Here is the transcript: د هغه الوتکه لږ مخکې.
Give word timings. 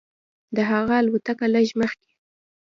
د 0.55 0.57
هغه 0.71 0.95
الوتکه 1.01 1.45
لږ 1.53 1.67
مخکې. 1.79 2.11